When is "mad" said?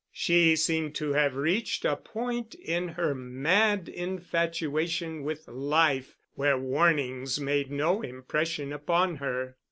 3.13-3.87